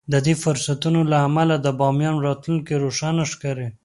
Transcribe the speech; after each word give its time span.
د 0.13 0.13
دې 0.25 0.33
فرصتونو 0.43 0.99
له 1.11 1.17
امله 1.27 1.55
د 1.59 1.67
باميان 1.79 2.15
راتلونکی 2.27 2.73
روښانه 2.83 3.23
ښکاري. 3.31 3.67